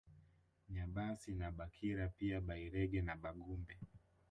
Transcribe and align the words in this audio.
Nyabasi 0.73 1.31
na 1.39 1.49
Bakira 1.57 2.03
pia 2.17 2.37
Bairege 2.47 2.99
na 3.03 3.15
Bagumbe 3.21 3.75